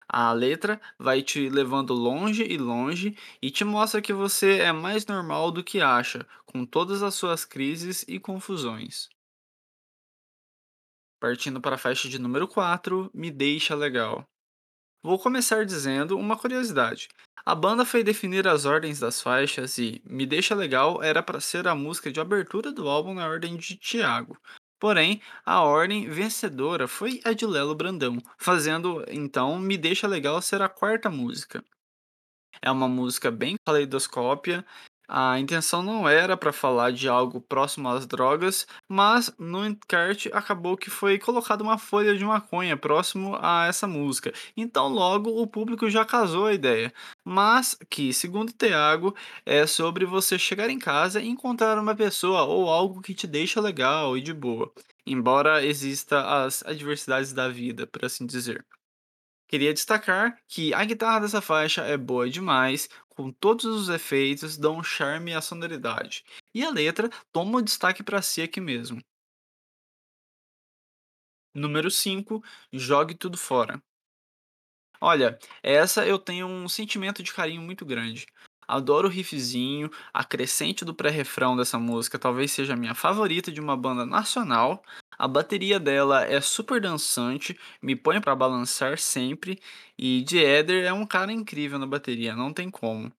A 0.08 0.32
letra 0.32 0.80
vai 0.98 1.22
te 1.22 1.48
levando 1.48 1.94
longe 1.94 2.42
e 2.42 2.58
longe 2.58 3.16
e 3.40 3.48
te 3.48 3.64
mostra 3.64 4.02
que 4.02 4.12
você 4.12 4.58
é 4.58 4.72
mais 4.72 5.06
normal 5.06 5.52
do 5.52 5.62
que 5.62 5.80
acha, 5.80 6.26
com 6.44 6.66
todas 6.66 7.00
as 7.00 7.14
suas 7.14 7.44
crises 7.44 8.04
e 8.08 8.18
confusões. 8.18 9.08
Partindo 11.20 11.60
para 11.60 11.76
a 11.76 11.78
faixa 11.78 12.08
de 12.08 12.18
número 12.18 12.48
4, 12.48 13.08
Me 13.14 13.30
Deixa 13.30 13.76
Legal. 13.76 14.31
Vou 15.02 15.18
começar 15.18 15.66
dizendo 15.66 16.16
uma 16.16 16.36
curiosidade. 16.36 17.08
A 17.44 17.56
banda 17.56 17.84
foi 17.84 18.04
definir 18.04 18.46
as 18.46 18.64
ordens 18.64 19.00
das 19.00 19.20
faixas 19.20 19.76
e 19.76 20.00
Me 20.04 20.24
Deixa 20.24 20.54
Legal 20.54 21.02
era 21.02 21.20
para 21.20 21.40
ser 21.40 21.66
a 21.66 21.74
música 21.74 22.12
de 22.12 22.20
abertura 22.20 22.70
do 22.70 22.88
álbum 22.88 23.14
na 23.14 23.26
ordem 23.26 23.56
de 23.56 23.76
Tiago. 23.76 24.38
Porém, 24.78 25.20
a 25.44 25.60
ordem 25.62 26.08
vencedora 26.08 26.86
foi 26.86 27.20
a 27.24 27.32
de 27.32 27.44
Lelo 27.44 27.74
Brandão, 27.74 28.18
fazendo 28.38 29.04
então 29.08 29.58
Me 29.58 29.76
Deixa 29.76 30.06
Legal 30.06 30.40
ser 30.40 30.62
a 30.62 30.68
quarta 30.68 31.10
música. 31.10 31.64
É 32.60 32.70
uma 32.70 32.86
música 32.86 33.28
bem 33.28 33.56
caleidoscópia. 33.66 34.64
A 35.08 35.38
intenção 35.38 35.82
não 35.82 36.08
era 36.08 36.36
para 36.36 36.52
falar 36.52 36.90
de 36.92 37.08
algo 37.08 37.40
próximo 37.40 37.88
às 37.88 38.06
drogas, 38.06 38.66
mas 38.88 39.32
no 39.38 39.66
encarte 39.66 40.30
acabou 40.32 40.76
que 40.76 40.88
foi 40.88 41.18
colocada 41.18 41.62
uma 41.62 41.76
folha 41.76 42.16
de 42.16 42.24
maconha 42.24 42.76
próximo 42.76 43.36
a 43.40 43.66
essa 43.66 43.86
música. 43.86 44.32
Então 44.56 44.88
logo 44.88 45.30
o 45.30 45.46
público 45.46 45.90
já 45.90 46.04
casou 46.04 46.46
a 46.46 46.54
ideia. 46.54 46.92
Mas 47.24 47.76
que, 47.90 48.12
segundo 48.12 48.52
Thiago, 48.52 49.14
é 49.44 49.66
sobre 49.66 50.06
você 50.06 50.38
chegar 50.38 50.70
em 50.70 50.78
casa 50.78 51.20
e 51.20 51.28
encontrar 51.28 51.78
uma 51.78 51.94
pessoa 51.94 52.42
ou 52.44 52.70
algo 52.70 53.02
que 53.02 53.14
te 53.14 53.26
deixa 53.26 53.60
legal 53.60 54.16
e 54.16 54.22
de 54.22 54.32
boa. 54.32 54.72
Embora 55.06 55.64
exista 55.64 56.44
as 56.44 56.64
adversidades 56.64 57.32
da 57.32 57.48
vida, 57.48 57.86
por 57.86 58.04
assim 58.04 58.24
dizer. 58.26 58.64
Queria 59.52 59.74
destacar 59.74 60.38
que 60.48 60.72
a 60.72 60.82
guitarra 60.82 61.20
dessa 61.20 61.42
faixa 61.42 61.82
é 61.82 61.98
boa 61.98 62.26
demais, 62.30 62.88
com 63.10 63.30
todos 63.30 63.66
os 63.66 63.90
efeitos, 63.90 64.56
dão 64.56 64.78
um 64.78 64.82
charme 64.82 65.34
à 65.34 65.42
sonoridade. 65.42 66.24
E 66.54 66.64
a 66.64 66.70
letra 66.70 67.10
toma 67.30 67.58
o 67.58 67.62
destaque 67.62 68.02
para 68.02 68.22
si 68.22 68.40
aqui 68.40 68.62
mesmo. 68.62 68.98
Número 71.54 71.90
5, 71.90 72.42
Jogue 72.72 73.14
Tudo 73.14 73.36
Fora. 73.36 73.82
Olha, 74.98 75.38
essa 75.62 76.06
eu 76.06 76.18
tenho 76.18 76.46
um 76.46 76.66
sentimento 76.66 77.22
de 77.22 77.34
carinho 77.34 77.60
muito 77.60 77.84
grande. 77.84 78.24
Adoro 78.66 79.06
o 79.06 79.10
riffzinho, 79.10 79.90
a 80.14 80.24
crescente 80.24 80.82
do 80.82 80.94
pré-refrão 80.94 81.54
dessa 81.58 81.78
música 81.78 82.18
talvez 82.18 82.52
seja 82.52 82.72
a 82.72 82.76
minha 82.76 82.94
favorita 82.94 83.52
de 83.52 83.60
uma 83.60 83.76
banda 83.76 84.06
nacional. 84.06 84.82
A 85.22 85.28
bateria 85.28 85.78
dela 85.78 86.24
é 86.24 86.40
super 86.40 86.80
dançante, 86.80 87.56
me 87.80 87.94
põe 87.94 88.20
pra 88.20 88.34
balançar 88.34 88.98
sempre, 88.98 89.56
e 89.96 90.24
The 90.24 90.58
Eder 90.58 90.84
é 90.84 90.92
um 90.92 91.06
cara 91.06 91.30
incrível 91.30 91.78
na 91.78 91.86
bateria, 91.86 92.34
não 92.34 92.52
tem 92.52 92.68
como. 92.68 93.12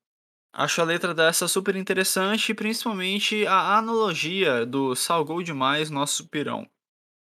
Acho 0.54 0.82
a 0.82 0.84
letra 0.84 1.14
dessa 1.14 1.48
super 1.48 1.78
interessante, 1.78 2.54
principalmente 2.54 3.48
a 3.48 3.78
analogia 3.78 4.66
do 4.66 4.94
salgou 4.98 5.42
demais 5.42 5.90
nosso 5.90 6.28
pirão. 6.28 6.70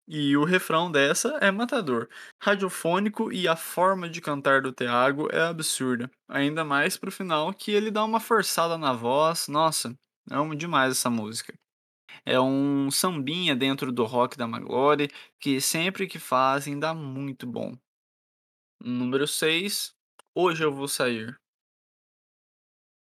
E 0.07 0.37
o 0.37 0.43
refrão 0.43 0.91
dessa 0.91 1.39
é 1.41 1.49
matador, 1.49 2.07
radiofônico 2.39 3.33
e 3.33 3.47
a 3.47 3.55
forma 3.55 4.07
de 4.07 4.21
cantar 4.21 4.61
do 4.61 4.71
Thiago 4.71 5.27
é 5.31 5.41
absurda. 5.41 6.07
Ainda 6.29 6.63
mais 6.63 6.97
pro 6.97 7.11
final 7.11 7.51
que 7.51 7.71
ele 7.71 7.89
dá 7.89 8.05
uma 8.05 8.19
forçada 8.19 8.77
na 8.77 8.93
voz. 8.93 9.47
Nossa, 9.47 9.95
amo 10.29 10.55
demais 10.55 10.91
essa 10.91 11.09
música. 11.09 11.51
É 12.27 12.39
um 12.41 12.91
sambinha 12.91 13.55
dentro 13.55 13.89
do 13.89 14.03
rock 14.03 14.37
da 14.37 14.45
Maglore 14.45 15.09
que 15.39 15.61
sempre 15.61 16.07
que 16.07 16.19
fazem 16.19 16.77
dá 16.77 16.93
muito 16.93 17.47
bom. 17.47 17.77
Número 18.83 19.25
6, 19.25 19.95
Hoje 20.39 20.63
eu 20.63 20.71
vou 20.71 20.87
sair. 20.87 21.35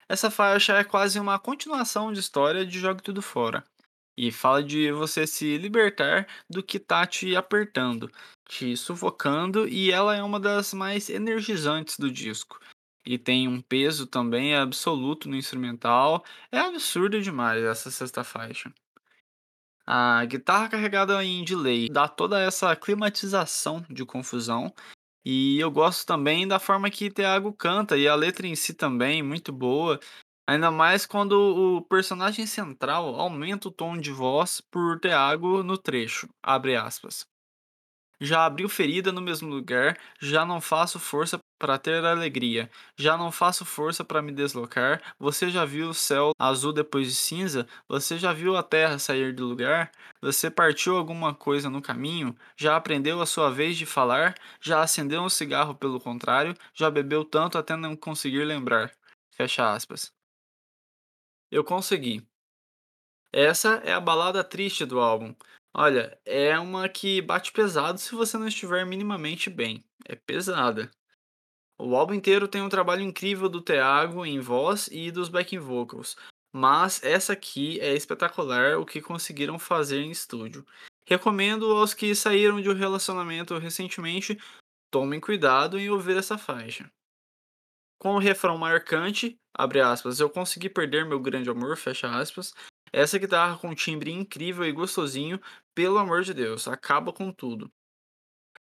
Essa 0.08 0.30
faixa 0.30 0.72
é 0.72 0.82
quase 0.82 1.20
uma 1.20 1.38
continuação 1.38 2.10
de 2.10 2.18
história 2.18 2.64
de 2.64 2.78
Jogue 2.78 3.02
Tudo 3.02 3.20
Fora. 3.20 3.62
E 4.16 4.32
fala 4.32 4.64
de 4.64 4.90
você 4.90 5.26
se 5.26 5.58
libertar 5.58 6.26
do 6.48 6.62
que 6.62 6.78
tá 6.78 7.06
te 7.06 7.36
apertando, 7.36 8.10
te 8.48 8.74
sufocando, 8.74 9.68
e 9.68 9.90
ela 9.90 10.16
é 10.16 10.22
uma 10.22 10.40
das 10.40 10.72
mais 10.72 11.10
energizantes 11.10 11.98
do 11.98 12.10
disco. 12.10 12.58
E 13.04 13.18
tem 13.18 13.46
um 13.46 13.60
peso 13.60 14.06
também 14.06 14.54
absoluto 14.54 15.28
no 15.28 15.36
instrumental. 15.36 16.24
É 16.50 16.58
absurdo 16.58 17.20
demais 17.20 17.62
essa 17.62 17.90
sexta 17.90 18.24
faixa. 18.24 18.72
A 19.86 20.24
guitarra 20.24 20.68
carregada 20.68 21.24
em 21.24 21.44
delay 21.44 21.88
dá 21.88 22.08
toda 22.08 22.40
essa 22.40 22.74
climatização 22.74 23.84
de 23.88 24.04
confusão. 24.04 24.74
E 25.24 25.58
eu 25.58 25.70
gosto 25.70 26.06
também 26.06 26.46
da 26.46 26.58
forma 26.58 26.90
que 26.90 27.10
Thiago 27.10 27.52
canta 27.52 27.96
e 27.96 28.06
a 28.08 28.14
letra 28.14 28.46
em 28.46 28.54
si 28.54 28.74
também, 28.74 29.22
muito 29.22 29.52
boa. 29.52 30.00
Ainda 30.48 30.70
mais 30.70 31.04
quando 31.06 31.32
o 31.32 31.82
personagem 31.82 32.46
central 32.46 33.14
aumenta 33.16 33.68
o 33.68 33.72
tom 33.72 33.96
de 33.98 34.12
voz 34.12 34.60
por 34.70 35.00
Thiago 35.00 35.62
no 35.62 35.76
trecho, 35.76 36.28
abre 36.42 36.76
aspas. 36.76 37.26
Já 38.20 38.46
abriu 38.46 38.68
ferida 38.68 39.12
no 39.12 39.20
mesmo 39.20 39.48
lugar, 39.48 39.98
já 40.20 40.44
não 40.44 40.60
faço 40.60 40.98
força 40.98 41.38
para 41.58 41.78
ter 41.78 42.04
alegria, 42.04 42.70
já 42.96 43.16
não 43.16 43.32
faço 43.32 43.64
força 43.64 44.04
para 44.04 44.22
me 44.22 44.32
deslocar. 44.32 45.02
Você 45.18 45.50
já 45.50 45.64
viu 45.64 45.88
o 45.90 45.94
céu 45.94 46.32
azul 46.38 46.72
depois 46.72 47.08
de 47.08 47.14
cinza? 47.14 47.66
Você 47.88 48.18
já 48.18 48.32
viu 48.32 48.56
a 48.56 48.62
terra 48.62 48.98
sair 48.98 49.32
do 49.34 49.46
lugar? 49.46 49.90
Você 50.20 50.50
partiu 50.50 50.96
alguma 50.96 51.34
coisa 51.34 51.68
no 51.70 51.82
caminho? 51.82 52.36
Já 52.56 52.76
aprendeu 52.76 53.20
a 53.20 53.26
sua 53.26 53.50
vez 53.50 53.76
de 53.76 53.86
falar? 53.86 54.34
Já 54.60 54.82
acendeu 54.82 55.22
um 55.22 55.28
cigarro 55.28 55.74
pelo 55.74 56.00
contrário? 56.00 56.54
Já 56.74 56.90
bebeu 56.90 57.24
tanto 57.24 57.58
até 57.58 57.76
não 57.76 57.96
conseguir 57.96 58.44
lembrar? 58.44 58.92
Fecha 59.34 59.72
aspas. 59.72 60.12
Eu 61.50 61.64
consegui. 61.64 62.26
Essa 63.32 63.76
é 63.84 63.92
a 63.92 64.00
balada 64.00 64.42
triste 64.42 64.84
do 64.84 64.98
álbum. 64.98 65.34
Olha, 65.74 66.18
é 66.24 66.58
uma 66.58 66.88
que 66.88 67.20
bate 67.20 67.52
pesado 67.52 67.98
se 67.98 68.14
você 68.14 68.38
não 68.38 68.48
estiver 68.48 68.86
minimamente 68.86 69.50
bem. 69.50 69.84
É 70.06 70.16
pesada. 70.16 70.90
O 71.78 71.94
álbum 71.94 72.14
inteiro 72.14 72.48
tem 72.48 72.62
um 72.62 72.68
trabalho 72.68 73.02
incrível 73.02 73.48
do 73.48 73.60
Thiago 73.60 74.24
em 74.24 74.40
voz 74.40 74.88
e 74.90 75.10
dos 75.10 75.28
backing 75.28 75.58
vocals, 75.58 76.16
mas 76.52 77.02
essa 77.02 77.34
aqui 77.34 77.78
é 77.80 77.94
espetacular 77.94 78.78
o 78.78 78.86
que 78.86 79.02
conseguiram 79.02 79.58
fazer 79.58 80.00
em 80.00 80.10
estúdio. 80.10 80.66
Recomendo 81.06 81.70
aos 81.70 81.92
que 81.92 82.14
saíram 82.14 82.60
de 82.60 82.70
um 82.70 82.74
relacionamento 82.74 83.58
recentemente, 83.58 84.38
tomem 84.90 85.20
cuidado 85.20 85.78
em 85.78 85.90
ouvir 85.90 86.16
essa 86.16 86.38
faixa. 86.38 86.90
Com 87.98 88.14
o 88.14 88.18
refrão 88.18 88.56
marcante, 88.56 89.36
abre 89.56 89.80
aspas, 89.80 90.18
eu 90.18 90.30
consegui 90.30 90.70
perder 90.70 91.04
meu 91.04 91.20
grande 91.20 91.50
amor, 91.50 91.76
fecha 91.76 92.08
aspas. 92.08 92.54
Essa 92.92 93.18
guitarra 93.18 93.58
com 93.58 93.74
timbre 93.74 94.10
incrível 94.10 94.64
e 94.64 94.72
gostosinho, 94.72 95.40
pelo 95.74 95.98
amor 95.98 96.22
de 96.22 96.32
Deus, 96.32 96.66
acaba 96.66 97.12
com 97.12 97.30
tudo. 97.30 97.70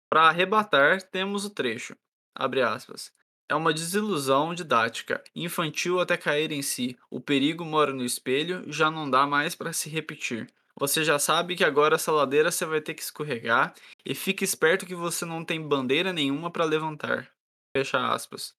Para 0.09 0.29
arrebatar, 0.29 1.01
temos 1.01 1.43
o 1.45 1.49
trecho, 1.49 1.95
abre 2.35 2.61
aspas. 2.61 3.11
É 3.49 3.55
uma 3.55 3.73
desilusão 3.73 4.53
didática, 4.53 5.23
infantil 5.35 5.99
até 5.99 6.17
cair 6.17 6.51
em 6.51 6.61
si. 6.61 6.97
O 7.09 7.19
perigo 7.19 7.63
mora 7.65 7.93
no 7.93 8.03
espelho, 8.03 8.63
já 8.71 8.89
não 8.89 9.09
dá 9.09 9.27
mais 9.27 9.53
para 9.53 9.73
se 9.73 9.89
repetir. 9.89 10.47
Você 10.75 11.03
já 11.03 11.19
sabe 11.19 11.55
que 11.55 11.63
agora 11.63 11.95
essa 11.95 12.11
ladeira 12.11 12.51
você 12.51 12.65
vai 12.65 12.81
ter 12.81 12.93
que 12.93 13.03
escorregar 13.03 13.75
e 14.03 14.15
fique 14.15 14.43
esperto 14.43 14.85
que 14.85 14.95
você 14.95 15.23
não 15.23 15.45
tem 15.45 15.61
bandeira 15.61 16.11
nenhuma 16.11 16.49
para 16.49 16.65
levantar. 16.65 17.31
Fecha 17.75 18.11
aspas. 18.11 18.55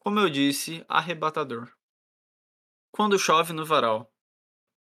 Como 0.00 0.18
eu 0.18 0.28
disse, 0.28 0.84
arrebatador. 0.88 1.70
Quando 2.90 3.18
chove 3.18 3.52
no 3.52 3.64
varal. 3.64 4.12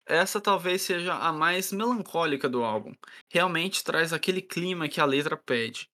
Essa 0.06 0.40
talvez 0.40 0.82
seja 0.82 1.14
a 1.14 1.32
mais 1.32 1.72
melancólica 1.72 2.48
do 2.48 2.64
álbum. 2.64 2.94
Realmente 3.32 3.84
traz 3.84 4.12
aquele 4.12 4.42
clima 4.42 4.88
que 4.88 5.00
a 5.00 5.04
letra 5.04 5.36
pede. 5.36 5.88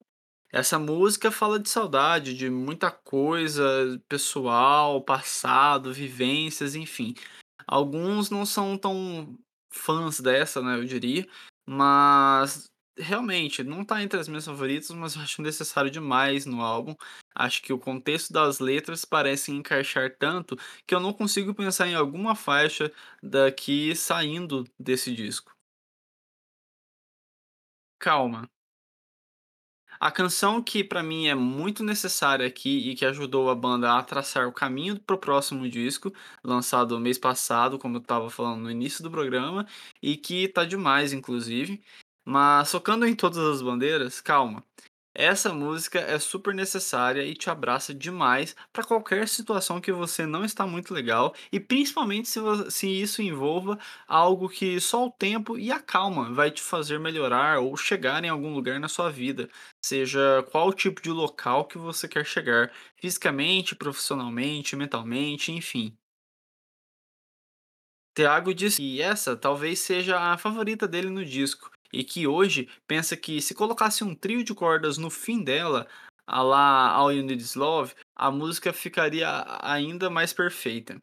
Essa 0.52 0.78
música 0.78 1.30
fala 1.30 1.59
de 1.59 1.69
saudade, 1.69 2.35
de 2.37 2.50
muita 2.50 2.90
coisa 2.90 3.62
pessoal, 4.09 5.02
passado, 5.02 5.92
vivências, 5.92 6.75
enfim. 6.75 7.14
Alguns 7.66 8.30
não 8.30 8.47
são 8.47 8.76
tão 8.78 9.38
fãs 9.73 10.21
dessa, 10.21 10.61
né, 10.62 10.76
eu 10.78 10.85
diria, 10.85 11.26
mas 11.66 12.66
realmente 12.99 13.62
não 13.62 13.85
tá 13.85 14.02
entre 14.02 14.19
as 14.21 14.28
minhas 14.28 14.45
favoritas, 14.45 14.90
mas 14.90 15.14
eu 15.16 15.23
acho 15.23 15.42
necessário 15.42 15.90
demais 15.90 16.47
no 16.47 16.61
álbum. 16.62 16.95
Acho 17.35 17.62
que 17.62 17.73
o 17.73 17.78
contexto 17.78 18.33
das 18.33 18.59
letras 18.61 19.04
parece 19.04 19.52
encaixar 19.52 20.14
tanto 20.19 20.57
que 20.87 20.95
eu 20.95 21.00
não 21.00 21.12
consigo 21.12 21.54
pensar 21.54 21.88
em 21.88 21.95
alguma 21.95 22.35
faixa 22.35 22.92
daqui 23.23 23.95
saindo 23.97 24.64
desse 24.78 25.14
disco. 25.14 25.52
Calma. 28.00 28.49
A 30.00 30.11
canção 30.11 30.62
que 30.62 30.83
pra 30.83 31.02
mim 31.02 31.26
é 31.28 31.35
muito 31.35 31.85
necessária 31.85 32.47
aqui 32.47 32.90
e 32.90 32.95
que 32.97 33.04
ajudou 33.04 33.50
a 33.50 33.54
banda 33.54 33.99
a 33.99 34.02
traçar 34.02 34.49
o 34.49 34.52
caminho 34.52 34.99
para 34.99 35.14
o 35.14 35.19
próximo 35.19 35.69
disco, 35.69 36.11
lançado 36.42 36.99
mês 36.99 37.19
passado, 37.19 37.78
como 37.78 37.97
eu 37.99 38.00
estava 38.00 38.30
falando 38.30 38.62
no 38.62 38.71
início 38.71 39.02
do 39.02 39.11
programa, 39.11 39.66
e 40.02 40.16
que 40.16 40.49
tá 40.49 40.64
demais, 40.64 41.12
inclusive. 41.12 41.83
Mas 42.25 42.71
focando 42.71 43.07
em 43.07 43.14
todas 43.14 43.38
as 43.38 43.61
bandeiras, 43.62 44.21
calma. 44.23 44.64
Essa 45.14 45.52
música 45.52 45.99
é 46.00 46.19
super 46.21 46.55
necessária 46.55 47.25
e 47.25 47.35
te 47.35 47.50
abraça 47.50 47.93
demais 47.95 48.55
para 48.73 48.85
qualquer 48.85 49.29
situação 49.29 49.81
que 49.81 49.90
você 49.93 50.25
não 50.26 50.45
está 50.45 50.67
muito 50.67 50.95
legal 50.95 51.35
e 51.52 51.59
principalmente 51.61 52.29
se, 52.29 52.40
se 52.71 52.87
isso 52.88 53.21
envolva 53.21 53.79
algo 54.07 54.49
que 54.49 54.81
só 54.81 55.07
o 55.07 55.11
tempo 55.11 55.59
e 55.59 55.71
a 55.73 55.81
calma 55.81 56.33
vai 56.33 56.50
te 56.50 56.62
fazer 56.62 56.99
melhorar 57.00 57.59
ou 57.61 57.76
chegar 57.76 58.25
em 58.25 58.29
algum 58.29 58.55
lugar 58.55 58.79
na 58.81 58.88
sua 58.88 59.11
vida, 59.11 59.49
seja 59.85 60.45
qual 60.50 60.73
tipo 60.73 61.02
de 61.02 61.11
local 61.11 61.67
que 61.67 61.76
você 61.79 62.07
quer 62.09 62.25
chegar, 62.25 62.73
fisicamente, 62.97 63.75
profissionalmente, 63.75 64.76
mentalmente, 64.76 65.50
enfim. 65.52 65.97
Thiago 68.14 68.52
disse 68.55 68.76
que 68.79 69.00
essa 69.02 69.37
talvez 69.37 69.79
seja 69.81 70.19
a 70.19 70.38
favorita 70.38 70.87
dele 70.87 71.11
no 71.11 71.25
disco, 71.25 71.71
e 71.92 72.04
que 72.04 72.26
hoje 72.26 72.68
pensa 72.87 73.16
que 73.16 73.40
se 73.40 73.54
colocasse 73.54 74.04
um 74.04 74.14
trio 74.14 74.44
de 74.44 74.54
cordas 74.54 74.99
no 74.99 75.11
fim 75.11 75.42
dela, 75.42 75.87
a 76.26 76.42
lá 76.42 76.90
All 76.92 77.12
You 77.12 77.25
Need 77.25 77.42
Is 77.42 77.54
Love, 77.54 77.94
a 78.14 78.30
música 78.30 78.73
ficaria 78.73 79.28
ainda 79.61 80.09
mais 80.09 80.32
perfeita. 80.32 81.00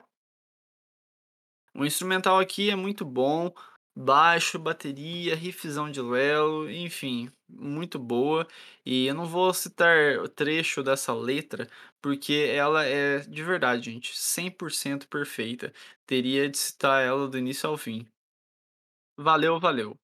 O 1.76 1.86
instrumental 1.86 2.40
aqui 2.40 2.70
é 2.70 2.76
muito 2.76 3.06
bom, 3.06 3.54
baixo, 3.96 4.58
bateria, 4.60 5.36
riffzão 5.36 5.92
de 5.92 6.02
Lelo, 6.02 6.70
enfim, 6.70 7.30
muito 7.50 8.00
boa. 8.00 8.48
E 8.86 9.08
eu 9.08 9.14
não 9.16 9.26
vou 9.26 9.54
citar 9.54 10.18
o 10.20 10.30
trecho 10.30 10.84
dessa 10.84 11.14
letra, 11.14 11.68
porque 12.02 12.34
ela 12.54 12.86
é 12.86 13.20
de 13.20 13.44
verdade, 13.44 13.92
gente, 13.92 14.14
100% 14.16 15.08
perfeita. 15.08 15.74
Teria 16.06 16.50
de 16.50 16.58
citar 16.58 17.04
ela 17.04 17.28
do 17.28 17.38
início 17.38 17.70
ao 17.70 17.78
fim. 17.78 18.08
Valeu, 19.18 19.60
valeu. 19.60 19.98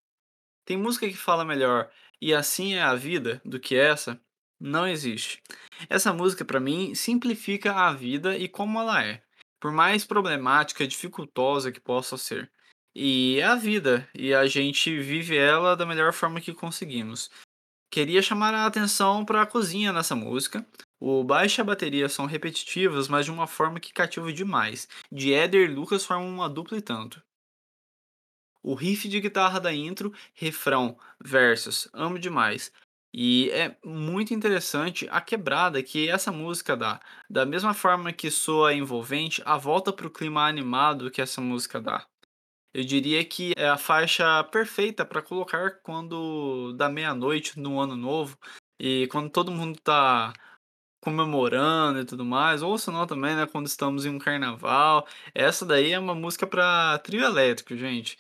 Tem 0.66 0.78
música 0.78 1.08
que 1.08 1.18
fala 1.18 1.44
melhor 1.46 1.90
"E 2.22 2.34
assim 2.34 2.74
é 2.76 2.82
a 2.82 2.96
vida" 2.96 3.42
do 3.46 3.60
que 3.60 3.76
essa? 3.76 4.20
Não 4.60 4.88
existe. 4.88 5.42
Essa 5.90 6.14
música 6.14 6.46
pra 6.46 6.60
mim 6.60 6.96
simplifica 6.96 7.74
a 7.74 7.94
vida 7.94 8.38
e 8.38 8.48
como 8.48 8.80
ela 8.80 9.04
é, 9.04 9.22
por 9.60 9.72
mais 9.72 10.06
problemática, 10.06 10.88
dificultosa 10.88 11.72
que 11.72 11.80
possa 11.82 12.18
ser. 12.18 12.52
E 12.96 13.40
é 13.40 13.44
a 13.44 13.56
vida, 13.56 14.08
e 14.14 14.34
a 14.34 14.46
gente 14.48 15.00
vive 15.00 15.36
ela 15.38 15.76
da 15.76 15.86
melhor 15.86 16.14
forma 16.14 16.40
que 16.40 16.54
conseguimos. 16.54 17.30
Queria 17.92 18.22
chamar 18.22 18.54
a 18.54 18.66
atenção 18.66 19.26
para 19.26 19.42
a 19.42 19.46
cozinha 19.48 19.94
nessa 19.94 20.16
música. 20.16 20.66
O 21.00 21.24
baixo 21.24 21.60
e 21.60 21.64
a 21.64 21.66
bateria 21.66 22.10
são 22.10 22.26
repetitivos, 22.26 23.08
mas 23.08 23.26
de 23.26 23.32
uma 23.32 23.48
forma 23.48 23.80
que 23.80 23.94
cativa 23.94 24.32
demais. 24.34 24.88
De 25.12 25.34
Éder 25.34 25.70
e 25.70 25.74
Lucas 25.74 26.06
formam 26.06 26.30
uma 26.30 26.50
dupla 26.50 26.78
e 26.78 26.82
tanto. 26.82 27.22
O 28.64 28.74
riff 28.74 29.08
de 29.10 29.20
guitarra 29.20 29.60
da 29.60 29.74
intro, 29.74 30.14
refrão, 30.34 30.98
versos, 31.24 31.90
amo 31.94 32.18
demais. 32.18 32.72
E 33.14 33.52
é 33.52 33.78
muito 33.86 34.34
interessante 34.34 35.08
a 35.12 35.22
quebrada 35.22 35.84
que 35.84 36.10
essa 36.10 36.32
música 36.32 36.76
dá. 36.76 37.00
Da 37.30 37.46
mesma 37.46 37.74
forma 37.74 38.12
que 38.12 38.32
soa 38.32 38.74
envolvente, 38.74 39.42
a 39.46 39.58
volta 39.58 39.94
para 39.94 40.08
o 40.08 40.10
clima 40.10 40.48
animado 40.48 41.12
que 41.12 41.22
essa 41.22 41.40
música 41.40 41.80
dá. 41.80 42.08
Eu 42.74 42.84
diria 42.84 43.24
que 43.24 43.54
é 43.56 43.70
a 43.70 43.78
faixa 43.78 44.44
perfeita 44.46 45.06
para 45.06 45.22
colocar 45.22 45.80
quando 45.84 46.74
dá 46.74 46.90
meia-noite 46.90 47.60
no 47.60 47.80
ano 47.80 47.96
novo 47.96 48.36
e 48.80 49.08
quando 49.12 49.30
todo 49.30 49.52
mundo 49.52 49.80
tá 49.80 50.34
comemorando 51.04 52.00
e 52.00 52.06
tudo 52.06 52.26
mais, 52.26 52.62
ou 52.64 52.78
se 52.78 52.90
não 52.90 53.06
também, 53.06 53.36
né, 53.36 53.46
quando 53.46 53.68
estamos 53.68 54.06
em 54.06 54.10
um 54.10 54.18
carnaval. 54.18 55.06
Essa 55.36 55.66
daí 55.66 55.92
é 55.92 56.00
uma 56.00 56.16
música 56.16 56.48
para 56.48 56.98
trio 57.00 57.24
elétrico, 57.24 57.76
gente. 57.76 58.18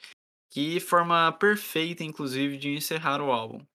Que 0.54 0.80
forma 0.80 1.30
perfeita, 1.34 2.02
inclusive, 2.02 2.58
de 2.58 2.70
encerrar 2.70 3.20
o 3.22 3.30
álbum. 3.30 3.66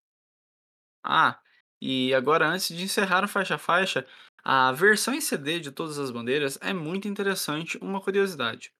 Ah, 1.03 1.41
e 1.81 2.13
agora 2.15 2.47
antes 2.49 2.69
de 2.69 2.83
encerrar 2.83 3.25
o 3.25 3.29
faixa 3.29 3.55
a 3.55 3.59
faixa, 3.59 4.07
a 4.45 4.73
versão 4.73 5.15
em 5.15 5.21
CD 5.21 5.61
de 5.61 5.71
Todas 5.73 5.99
as 5.99 6.11
Bandeiras 6.11 6.59
é 6.61 6.73
muito 6.73 7.09
interessante, 7.09 7.79
uma 7.79 8.01
curiosidade. 8.01 8.73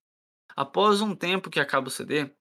Após 0.55 1.01
um 1.01 1.15
tempo 1.15 1.49
que 1.49 1.59
acaba 1.59 1.89
o 1.89 1.91
CD, 1.91 2.31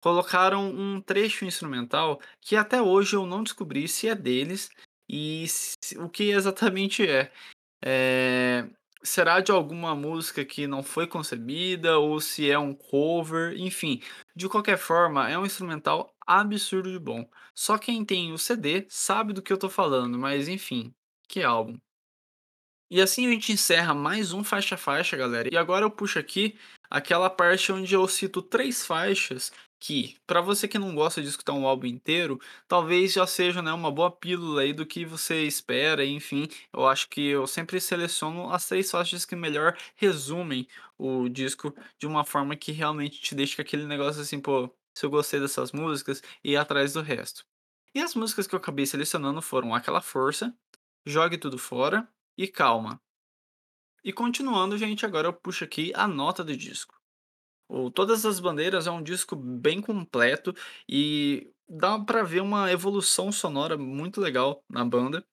colocaram 0.00 0.70
um 0.70 1.00
trecho 1.02 1.44
instrumental 1.46 2.20
que 2.40 2.56
até 2.56 2.82
hoje 2.82 3.16
eu 3.16 3.26
não 3.26 3.42
descobri 3.44 3.88
se 3.88 4.08
é 4.08 4.14
deles 4.14 4.70
e 5.08 5.46
se- 5.48 5.98
o 5.98 6.08
que 6.10 6.30
exatamente 6.30 7.06
é. 7.08 7.32
É, 7.84 8.68
será 9.02 9.40
de 9.40 9.50
alguma 9.52 9.94
música 9.94 10.44
que 10.44 10.66
não 10.66 10.82
foi 10.82 11.06
concebida 11.06 11.98
ou 11.98 12.20
se 12.20 12.50
é 12.50 12.58
um 12.58 12.74
cover, 12.74 13.54
enfim. 13.58 14.00
De 14.34 14.48
qualquer 14.48 14.78
forma, 14.78 15.28
é 15.28 15.38
um 15.38 15.46
instrumental 15.46 16.14
absurdo 16.26 16.90
de 16.90 16.98
bom. 16.98 17.28
Só 17.54 17.78
quem 17.78 18.04
tem 18.04 18.32
o 18.32 18.38
CD 18.38 18.86
sabe 18.88 19.32
do 19.32 19.42
que 19.42 19.52
eu 19.52 19.58
tô 19.58 19.68
falando, 19.68 20.18
mas 20.18 20.48
enfim, 20.48 20.94
que 21.28 21.42
álbum. 21.42 21.78
E 22.90 23.00
assim 23.02 23.26
a 23.26 23.30
gente 23.30 23.52
encerra 23.52 23.92
mais 23.92 24.32
um 24.32 24.42
faixa 24.42 24.76
faixa, 24.76 25.16
galera. 25.16 25.48
E 25.52 25.56
agora 25.56 25.84
eu 25.84 25.90
puxo 25.90 26.18
aqui 26.18 26.58
aquela 26.90 27.28
parte 27.28 27.70
onde 27.70 27.94
eu 27.94 28.06
cito 28.08 28.40
três 28.40 28.86
faixas 28.86 29.52
que, 29.80 30.16
para 30.26 30.40
você 30.40 30.66
que 30.66 30.78
não 30.78 30.94
gosta 30.94 31.22
de 31.22 31.28
escutar 31.28 31.52
um 31.52 31.66
álbum 31.66 31.86
inteiro, 31.86 32.40
talvez 32.66 33.12
já 33.12 33.26
seja, 33.26 33.62
né, 33.62 33.72
uma 33.72 33.90
boa 33.90 34.10
pílula 34.10 34.62
aí 34.62 34.72
do 34.72 34.86
que 34.86 35.04
você 35.04 35.44
espera, 35.44 36.04
enfim. 36.04 36.48
Eu 36.72 36.86
acho 36.86 37.08
que 37.08 37.20
eu 37.28 37.46
sempre 37.46 37.80
seleciono 37.80 38.50
as 38.52 38.66
três 38.66 38.90
faixas 38.90 39.24
que 39.24 39.36
melhor 39.36 39.76
resumem 39.96 40.66
o 40.98 41.28
disco 41.28 41.74
de 41.98 42.06
uma 42.06 42.24
forma 42.24 42.56
que 42.56 42.72
realmente 42.72 43.20
te 43.20 43.34
deixa 43.34 43.62
aquele 43.62 43.86
negócio 43.86 44.20
assim, 44.22 44.40
pô, 44.40 44.68
se 44.94 45.06
eu 45.06 45.10
gostei 45.10 45.38
dessas 45.40 45.72
músicas, 45.72 46.22
e 46.42 46.52
ir 46.52 46.56
atrás 46.56 46.92
do 46.92 47.00
resto. 47.00 47.44
E 47.94 48.00
as 48.00 48.14
músicas 48.14 48.46
que 48.46 48.54
eu 48.54 48.58
acabei 48.58 48.84
selecionando 48.86 49.40
foram 49.40 49.74
Aquela 49.74 50.00
Força, 50.00 50.54
Jogue 51.06 51.38
Tudo 51.38 51.58
Fora 51.58 52.08
e 52.36 52.48
Calma. 52.48 53.00
E 54.04 54.12
continuando, 54.12 54.76
gente, 54.76 55.06
agora 55.06 55.28
eu 55.28 55.32
puxo 55.32 55.64
aqui 55.64 55.92
a 55.94 56.08
nota 56.08 56.42
do 56.42 56.56
disco. 56.56 56.97
O 57.68 57.90
Todas 57.90 58.24
as 58.24 58.40
Bandeiras 58.40 58.86
é 58.86 58.90
um 58.90 59.02
disco 59.02 59.36
bem 59.36 59.80
completo 59.80 60.54
e 60.88 61.50
dá 61.68 61.98
pra 61.98 62.22
ver 62.22 62.40
uma 62.40 62.70
evolução 62.72 63.30
sonora 63.30 63.76
muito 63.76 64.20
legal 64.20 64.64
na 64.68 64.84
banda. 64.84 65.24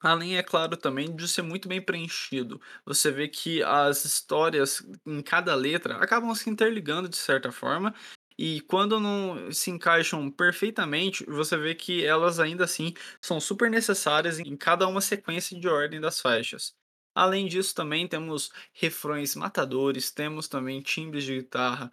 Além, 0.00 0.36
é 0.36 0.42
claro, 0.42 0.76
também 0.76 1.14
de 1.16 1.26
ser 1.28 1.42
muito 1.42 1.68
bem 1.68 1.80
preenchido. 1.82 2.60
Você 2.86 3.10
vê 3.10 3.28
que 3.28 3.62
as 3.62 4.04
histórias 4.04 4.82
em 5.06 5.22
cada 5.22 5.54
letra 5.54 5.96
acabam 5.98 6.34
se 6.34 6.50
interligando 6.50 7.08
de 7.08 7.16
certa 7.16 7.52
forma, 7.52 7.94
e 8.38 8.60
quando 8.62 9.00
não 9.00 9.50
se 9.52 9.70
encaixam 9.70 10.30
perfeitamente, 10.30 11.24
você 11.26 11.56
vê 11.56 11.74
que 11.74 12.04
elas 12.04 12.40
ainda 12.40 12.64
assim 12.64 12.94
são 13.22 13.40
super 13.40 13.70
necessárias 13.70 14.38
em 14.40 14.56
cada 14.56 14.86
uma 14.88 15.00
sequência 15.00 15.58
de 15.58 15.68
ordem 15.68 16.00
das 16.00 16.20
faixas. 16.20 16.74
Além 17.14 17.46
disso, 17.46 17.74
também 17.74 18.08
temos 18.08 18.50
refrões 18.72 19.34
matadores, 19.36 20.10
temos 20.10 20.48
também 20.48 20.80
timbres 20.82 21.24
de 21.24 21.36
guitarra 21.36 21.90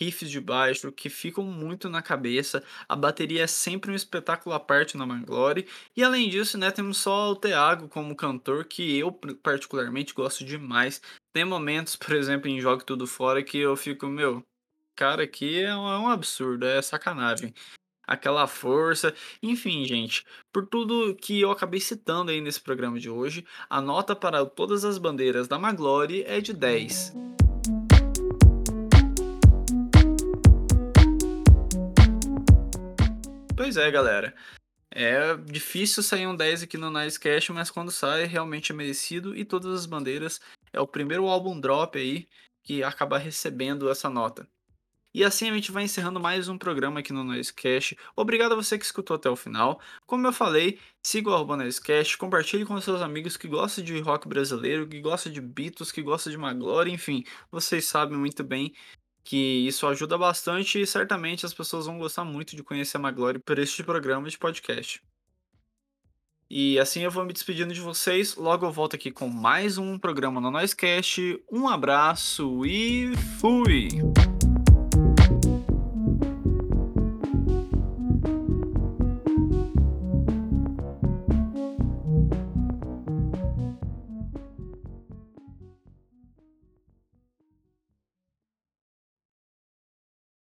riffs 0.00 0.30
de 0.30 0.40
baixo 0.40 0.90
que 0.90 1.10
ficam 1.10 1.44
muito 1.44 1.88
na 1.88 2.00
cabeça. 2.00 2.64
A 2.88 2.96
bateria 2.96 3.42
é 3.42 3.46
sempre 3.46 3.90
um 3.90 3.94
espetáculo 3.94 4.54
à 4.54 4.58
parte 4.58 4.96
na 4.96 5.04
Manglore. 5.04 5.68
E 5.94 6.02
além 6.02 6.28
disso, 6.30 6.56
né, 6.56 6.70
temos 6.70 6.96
só 6.98 7.30
o 7.30 7.36
Thiago 7.36 7.88
como 7.88 8.16
cantor, 8.16 8.64
que 8.64 8.96
eu 8.98 9.12
particularmente 9.12 10.14
gosto 10.14 10.44
demais. 10.44 11.02
Tem 11.32 11.44
momentos, 11.44 11.96
por 11.96 12.14
exemplo, 12.14 12.48
em 12.48 12.60
Jogue 12.60 12.84
Tudo 12.84 13.06
Fora 13.06 13.42
que 13.42 13.58
eu 13.58 13.76
fico, 13.76 14.06
meu, 14.06 14.42
cara, 14.96 15.24
aqui 15.24 15.62
é 15.62 15.76
um, 15.76 15.88
é 15.88 15.98
um 15.98 16.08
absurdo, 16.08 16.64
é 16.64 16.80
sacanagem. 16.80 17.54
Aquela 18.10 18.48
força, 18.48 19.14
enfim, 19.40 19.84
gente, 19.84 20.26
por 20.52 20.66
tudo 20.66 21.14
que 21.14 21.40
eu 21.40 21.52
acabei 21.52 21.78
citando 21.78 22.32
aí 22.32 22.40
nesse 22.40 22.60
programa 22.60 22.98
de 22.98 23.08
hoje, 23.08 23.46
a 23.68 23.80
nota 23.80 24.16
para 24.16 24.44
todas 24.44 24.84
as 24.84 24.98
bandeiras 24.98 25.46
da 25.46 25.60
Maglore 25.60 26.24
é 26.26 26.40
de 26.40 26.52
10. 26.52 27.14
Pois 33.56 33.76
é, 33.76 33.88
galera. 33.92 34.34
É 34.90 35.36
difícil 35.36 36.02
sair 36.02 36.26
um 36.26 36.34
10 36.34 36.64
aqui 36.64 36.76
no 36.76 36.90
Nicecast, 36.90 37.52
mas 37.52 37.70
quando 37.70 37.92
sai, 37.92 38.24
realmente 38.24 38.72
é 38.72 38.74
merecido. 38.74 39.36
E 39.36 39.44
Todas 39.44 39.72
as 39.72 39.86
Bandeiras 39.86 40.40
é 40.72 40.80
o 40.80 40.86
primeiro 40.88 41.28
álbum 41.28 41.60
drop 41.60 41.96
aí 41.96 42.26
que 42.64 42.82
acaba 42.82 43.18
recebendo 43.18 43.88
essa 43.88 44.10
nota. 44.10 44.48
E 45.12 45.24
assim 45.24 45.50
a 45.50 45.54
gente 45.54 45.72
vai 45.72 45.84
encerrando 45.84 46.20
mais 46.20 46.48
um 46.48 46.56
programa 46.56 47.00
aqui 47.00 47.12
no 47.12 47.24
Noisecast. 47.24 47.96
Obrigado 48.14 48.52
a 48.52 48.54
você 48.54 48.78
que 48.78 48.84
escutou 48.84 49.16
até 49.16 49.28
o 49.28 49.34
final. 49.34 49.80
Como 50.06 50.24
eu 50.26 50.32
falei, 50.32 50.78
siga 51.02 51.30
o 51.30 51.56
Noisecast, 51.56 52.16
compartilhe 52.16 52.64
com 52.64 52.80
seus 52.80 53.02
amigos 53.02 53.36
que 53.36 53.48
gostam 53.48 53.82
de 53.84 53.98
rock 53.98 54.28
brasileiro, 54.28 54.86
que 54.86 55.00
gostam 55.00 55.32
de 55.32 55.40
Beatles, 55.40 55.90
que 55.90 56.00
gostam 56.00 56.30
de 56.30 56.38
Maglore, 56.38 56.92
enfim, 56.92 57.24
vocês 57.50 57.86
sabem 57.86 58.16
muito 58.16 58.44
bem 58.44 58.72
que 59.24 59.66
isso 59.66 59.86
ajuda 59.86 60.16
bastante 60.16 60.80
e 60.80 60.86
certamente 60.86 61.44
as 61.44 61.52
pessoas 61.52 61.86
vão 61.86 61.98
gostar 61.98 62.24
muito 62.24 62.56
de 62.56 62.62
conhecer 62.62 62.96
a 62.96 63.00
Maglore 63.00 63.38
por 63.38 63.58
este 63.58 63.82
programa 63.82 64.28
de 64.28 64.38
podcast. 64.38 65.02
E 66.48 66.78
assim 66.80 67.02
eu 67.02 67.10
vou 67.10 67.24
me 67.24 67.32
despedindo 67.32 67.72
de 67.72 67.80
vocês. 67.80 68.34
Logo 68.36 68.66
eu 68.66 68.72
volto 68.72 68.96
aqui 68.96 69.10
com 69.10 69.28
mais 69.28 69.78
um 69.78 69.98
programa 69.98 70.40
no 70.40 70.50
Noisecast. 70.50 71.40
Um 71.50 71.68
abraço 71.68 72.66
e 72.66 73.12
fui! 73.38 74.29